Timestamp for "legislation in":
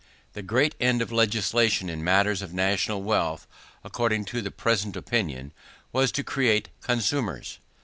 1.11-2.03